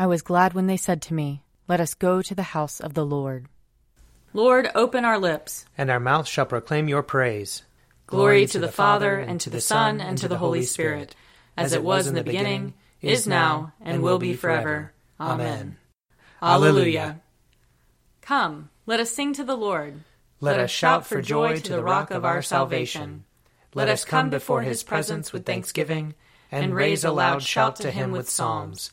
[0.00, 2.94] I was glad when they said to me, Let us go to the house of
[2.94, 3.48] the Lord.
[4.32, 7.64] Lord, open our lips, and our mouth shall proclaim your praise.
[8.06, 11.16] Glory to the Father, and to the Son, and to the Holy Spirit,
[11.56, 14.92] as it was in the beginning, is now, and will be forever.
[15.18, 15.78] Amen.
[16.40, 17.20] Alleluia.
[18.20, 20.04] Come, let us sing to the Lord.
[20.40, 23.24] Let us shout for joy to the rock of our salvation.
[23.74, 26.14] Let us come before his presence with thanksgiving,
[26.52, 28.92] and raise a loud shout to him with psalms.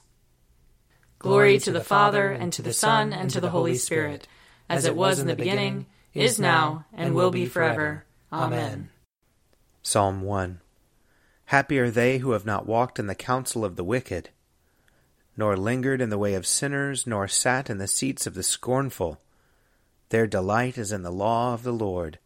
[1.21, 4.27] Glory to the Father, and to the Son, and to the Holy Spirit,
[4.67, 5.85] as it was in the beginning,
[6.15, 8.05] is now, and will be forever.
[8.33, 8.89] Amen.
[9.83, 10.61] Psalm 1
[11.45, 14.29] Happy are they who have not walked in the counsel of the wicked,
[15.37, 19.21] nor lingered in the way of sinners, nor sat in the seats of the scornful.
[20.09, 22.17] Their delight is in the law of the Lord,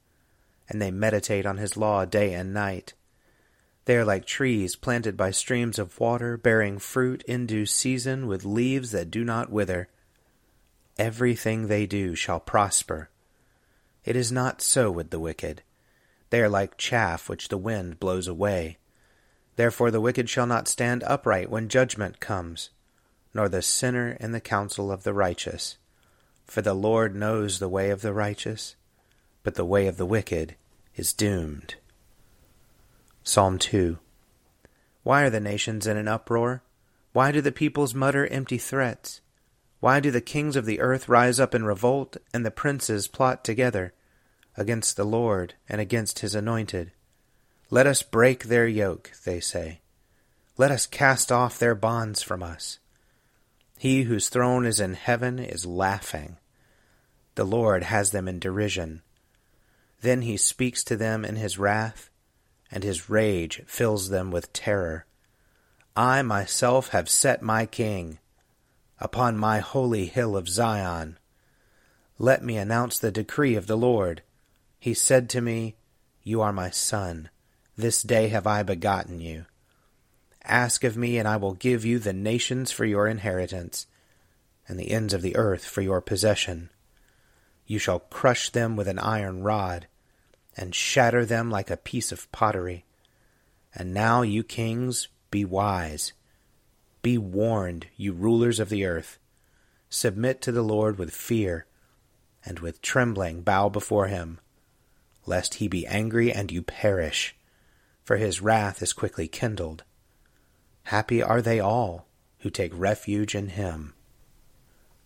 [0.70, 2.94] and they meditate on his law day and night.
[3.86, 8.44] They are like trees planted by streams of water, bearing fruit in due season, with
[8.44, 9.90] leaves that do not wither.
[10.98, 13.10] Everything they do shall prosper.
[14.04, 15.62] It is not so with the wicked.
[16.32, 18.78] They are like chaff which the wind blows away.
[19.56, 22.72] Therefore the wicked shall not stand upright when judgment comes,
[23.34, 25.78] nor the sinner in the counsel of the righteous.
[26.46, 28.76] For the Lord knows the way of the righteous,
[29.44, 30.56] but the way of the wicked
[30.96, 31.76] is doomed.
[33.28, 33.98] Psalm 2
[35.02, 36.62] Why are the nations in an uproar?
[37.12, 39.20] Why do the peoples mutter empty threats?
[39.80, 43.44] Why do the kings of the earth rise up in revolt, and the princes plot
[43.44, 43.94] together
[44.56, 46.92] against the Lord and against his anointed?
[47.72, 49.82] Let us break their yoke, they say.
[50.56, 52.78] Let us cast off their bonds from us.
[53.80, 56.38] He whose throne is in heaven is laughing.
[57.34, 59.02] The Lord has them in derision.
[60.02, 62.12] Then he speaks to them in his wrath
[62.72, 65.06] and his rage fills them with terror.
[65.96, 68.20] I myself have set my king
[69.00, 71.18] upon my holy hill of Zion.
[72.18, 74.22] Let me announce the decree of the Lord.
[74.80, 75.76] He said to me,
[76.24, 77.30] You are my son.
[77.78, 79.46] This day have I begotten you.
[80.44, 83.88] Ask of me, and I will give you the nations for your inheritance,
[84.68, 86.70] and the ends of the earth for your possession.
[87.66, 89.88] You shall crush them with an iron rod
[90.58, 92.86] and shatter them like a piece of pottery.
[93.74, 96.14] And now, you kings, be wise.
[97.02, 99.20] Be warned, you rulers of the earth.
[99.90, 101.66] Submit to the Lord with fear,
[102.46, 104.40] and with trembling bow before him,
[105.26, 107.36] lest he be angry and you perish,
[108.04, 109.84] for his wrath is quickly kindled.
[110.84, 112.06] Happy are they all
[112.40, 113.94] who take refuge in him.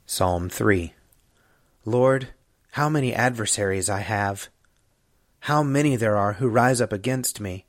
[0.06, 0.94] Psalm 3
[1.86, 2.30] Lord,
[2.72, 4.50] how many adversaries I have!
[5.42, 7.66] How many there are who rise up against me!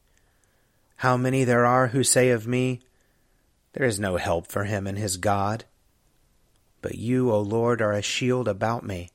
[0.97, 2.81] How many there are who say of me,
[3.73, 5.65] There is no help for him in his God.
[6.83, 9.11] But you, O Lord, are a shield about me.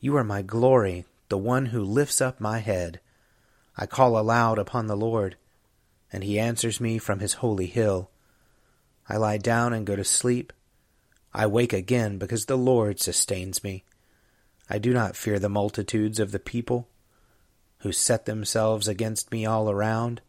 [0.00, 3.00] You are my glory, the one who lifts up my head.
[3.76, 5.36] I call aloud upon the Lord,
[6.12, 8.10] and he answers me from his holy hill.
[9.08, 10.52] I lie down and go to sleep.
[11.34, 13.84] I wake again because the Lord sustains me.
[14.68, 16.88] I do not fear the multitudes of the people
[17.82, 20.20] who set themselves against me all around.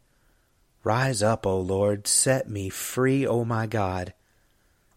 [0.83, 4.13] Rise up, O Lord, set me free, O my God.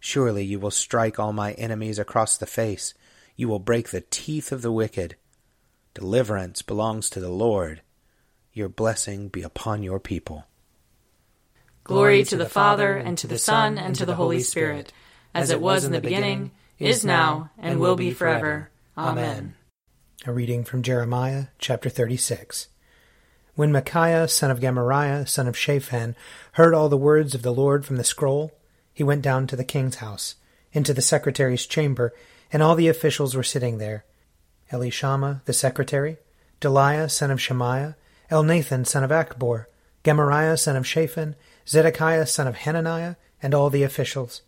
[0.01, 2.95] Surely you will strike all my enemies across the face.
[3.37, 5.17] You will break the teeth of the wicked.
[5.95, 7.83] Deliverance belongs to the Lord.
[8.53, 10.47] Your blessing be upon your people.
[11.85, 14.93] Glory to the Father, and to the Son, and to the Holy Spirit,
[15.35, 18.71] as it was in the beginning, is now, and will be forever.
[18.97, 19.55] Amen.
[20.25, 22.69] A reading from Jeremiah chapter 36.
[23.55, 26.17] When Micaiah, son of Gemariah, son of Shaphan,
[26.53, 28.53] heard all the words of the Lord from the scroll,
[28.95, 30.37] he went down to the king's house,
[30.73, 32.15] into the secretary's chamber,
[32.51, 34.05] and all the officials were sitting there
[34.73, 36.17] Elishama, the secretary,
[36.61, 37.95] Delaiah, son of Shemaiah,
[38.31, 39.67] Elnathan, son of Achbor,
[40.03, 41.37] Gemariah, son of Shaphan,
[41.69, 44.43] Zedekiah, son of Hananiah, and all the officials.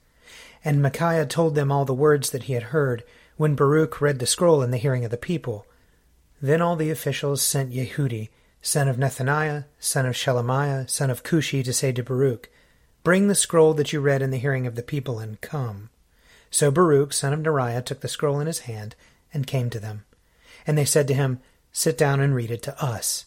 [0.65, 3.05] And Micaiah told them all the words that he had heard,
[3.39, 5.65] when Baruch read the scroll in the hearing of the people.
[6.43, 8.31] Then all the officials sent Yehudi,
[8.61, 12.51] son of Nethaniah, son of Shelemiah, son of Cushi, to say to Baruch,
[13.05, 15.89] Bring the scroll that you read in the hearing of the people, and come.
[16.51, 18.97] So Baruch, son of Neriah, took the scroll in his hand
[19.33, 20.05] and came to them.
[20.67, 21.39] And they said to him,
[21.71, 23.27] Sit down and read it to us.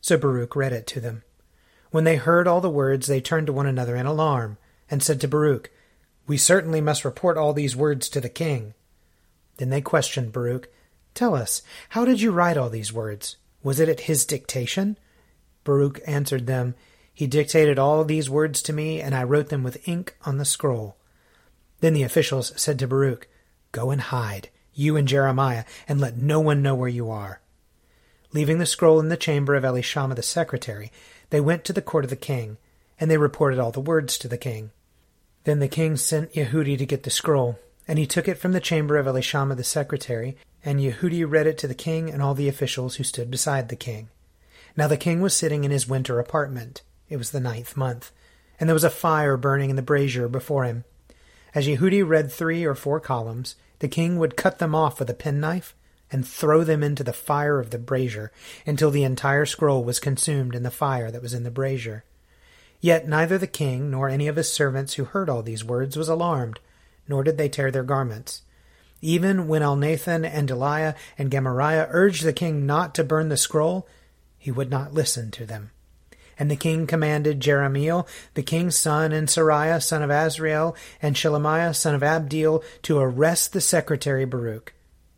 [0.00, 1.22] So Baruch read it to them.
[1.92, 4.58] When they heard all the words, they turned to one another in alarm,
[4.90, 5.70] and said to Baruch,
[6.26, 8.74] We certainly must report all these words to the king.
[9.56, 10.68] Then they questioned Baruch,
[11.14, 13.36] Tell us, how did you write all these words?
[13.62, 14.98] Was it at his dictation?
[15.62, 16.74] Baruch answered them,
[17.12, 20.44] He dictated all these words to me, and I wrote them with ink on the
[20.44, 20.96] scroll.
[21.80, 23.28] Then the officials said to Baruch,
[23.72, 27.40] Go and hide, you and Jeremiah, and let no one know where you are.
[28.32, 30.90] Leaving the scroll in the chamber of Elishama the secretary,
[31.30, 32.58] they went to the court of the king,
[32.98, 34.72] and they reported all the words to the king.
[35.44, 38.60] Then the king sent Yehudi to get the scroll, and he took it from the
[38.60, 42.48] chamber of Elishama the secretary, and Yehudi read it to the king and all the
[42.48, 44.08] officials who stood beside the king.
[44.76, 46.82] Now the king was sitting in his winter apartment.
[47.08, 48.10] It was the ninth month,
[48.58, 50.84] and there was a fire burning in the brazier before him.
[51.54, 55.14] As Yehudi read three or four columns, the king would cut them off with a
[55.14, 55.74] penknife
[56.10, 58.32] and throw them into the fire of the brazier
[58.66, 62.04] until the entire scroll was consumed in the fire that was in the brazier.
[62.80, 66.08] Yet neither the king nor any of his servants who heard all these words was
[66.08, 66.60] alarmed,
[67.08, 68.42] nor did they tear their garments.
[69.00, 73.86] Even when Elnathan and Delaiah and Gemariah urged the king not to burn the scroll,
[74.38, 75.70] he would not listen to them.
[76.38, 81.76] And the king commanded Jerahmeel, the king's son, and Seraiah, son of Azriel, and Shelemiah,
[81.76, 84.74] son of Abdeel, to arrest the secretary Baruch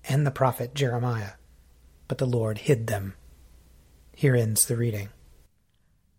[0.09, 1.32] and the prophet Jeremiah.
[2.09, 3.15] But the Lord hid them.
[4.15, 5.09] Here ends the reading.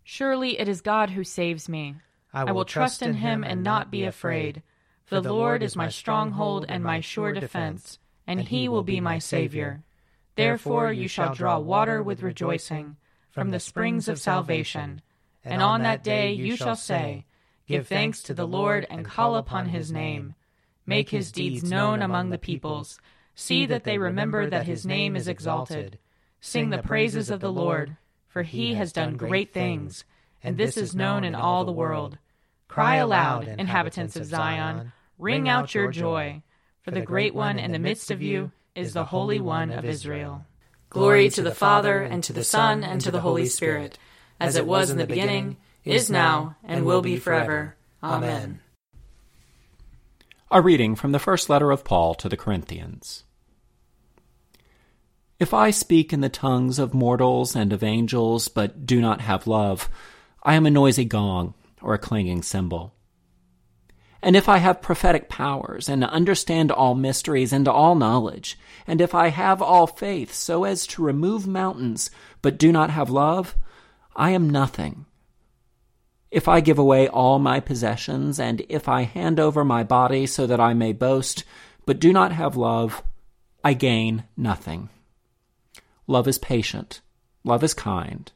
[0.04, 1.96] Surely it is God who saves me.
[2.32, 4.56] I will, I will trust in him and not be afraid.
[4.56, 4.62] For
[5.08, 9.82] the Lord is my stronghold and my sure defense, and he will be my Savior.
[10.36, 12.96] Therefore you shall draw water with rejoicing
[13.30, 15.02] from the springs of salvation.
[15.44, 17.24] And on that day you shall say,
[17.66, 20.34] Give thanks to the Lord and call upon his name.
[20.86, 22.98] Make his deeds known among the peoples
[23.40, 26.00] See that they remember that his name is exalted.
[26.40, 27.96] Sing the praises of the Lord,
[28.26, 30.04] for he has done great things,
[30.42, 32.18] and this is known in all the world.
[32.66, 36.42] Cry aloud, inhabitants of Zion, ring out your joy,
[36.82, 40.46] for the great one in the midst of you is the Holy One of Israel.
[40.90, 43.98] Glory to the Father, and to the Son, and to the Holy Spirit,
[44.40, 47.76] as it was in the beginning, is now, and will be forever.
[48.02, 48.60] Amen.
[50.50, 53.24] A reading from the first letter of Paul to the Corinthians.
[55.38, 59.46] If I speak in the tongues of mortals and of angels, but do not have
[59.46, 59.88] love,
[60.42, 62.94] I am a noisy gong or a clanging cymbal.
[64.20, 69.14] And if I have prophetic powers, and understand all mysteries and all knowledge, and if
[69.14, 72.10] I have all faith so as to remove mountains,
[72.42, 73.56] but do not have love,
[74.16, 75.06] I am nothing.
[76.30, 80.46] If I give away all my possessions, and if I hand over my body so
[80.46, 81.44] that I may boast,
[81.86, 83.02] but do not have love,
[83.62, 84.88] I gain nothing.
[86.06, 87.00] Love is patient.
[87.44, 88.30] Love is kind.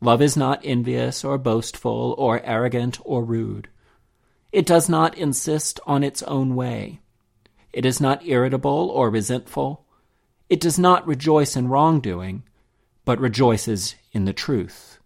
[0.00, 3.68] Love is not envious or boastful or arrogant or rude.
[4.52, 7.00] It does not insist on its own way.
[7.72, 9.84] It is not irritable or resentful.
[10.48, 12.42] It does not rejoice in wrongdoing,
[13.04, 14.98] but rejoices in the truth.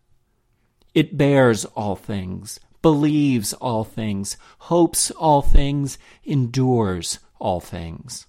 [0.94, 8.26] It bears all things, believes all things, hopes all things, endures all things.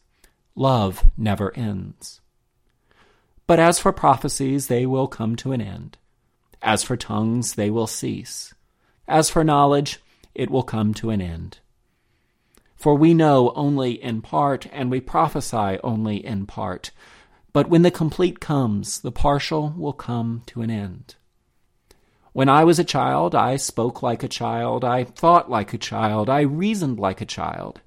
[0.55, 2.21] Love never ends.
[3.47, 5.97] But as for prophecies, they will come to an end.
[6.61, 8.53] As for tongues, they will cease.
[9.07, 9.99] As for knowledge,
[10.35, 11.59] it will come to an end.
[12.75, 16.91] For we know only in part, and we prophesy only in part.
[17.53, 21.15] But when the complete comes, the partial will come to an end.
[22.33, 26.29] When I was a child, I spoke like a child, I thought like a child,
[26.29, 27.79] I reasoned like a child.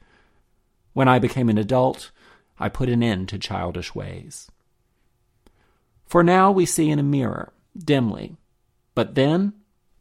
[0.94, 2.10] When I became an adult,
[2.58, 4.50] I put an end to childish ways.
[6.06, 8.38] For now we see in a mirror, dimly,
[8.94, 9.52] but then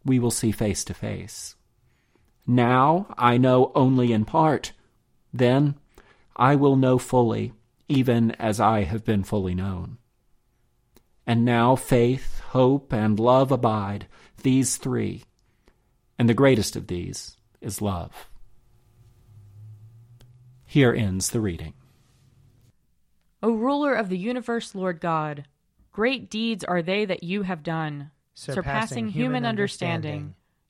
[0.05, 1.56] we will see face to face.
[2.47, 4.71] Now I know only in part,
[5.33, 5.75] then
[6.35, 7.53] I will know fully,
[7.87, 9.97] even as I have been fully known.
[11.25, 14.07] And now faith, hope, and love abide,
[14.43, 15.23] these three,
[16.17, 18.29] and the greatest of these is love.
[20.65, 21.73] Here ends the reading.
[23.43, 25.45] O ruler of the universe, Lord God,
[25.97, 30.35] Great deeds are they that you have done, surpassing human understanding.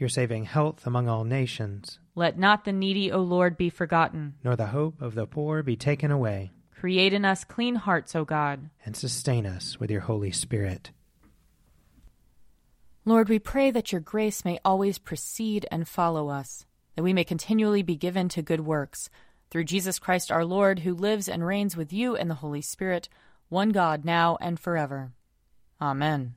[0.00, 1.98] Your saving health among all nations.
[2.14, 4.34] Let not the needy, O Lord, be forgotten.
[4.42, 6.52] Nor the hope of the poor be taken away.
[6.74, 8.70] Create in us clean hearts, O God.
[8.82, 10.90] And sustain us with your Holy Spirit.
[13.04, 16.64] Lord, we pray that your grace may always precede and follow us,
[16.96, 19.10] that we may continually be given to good works.
[19.50, 23.10] Through Jesus Christ our Lord, who lives and reigns with you in the Holy Spirit,
[23.50, 25.12] one God, now and forever.
[25.78, 26.36] Amen.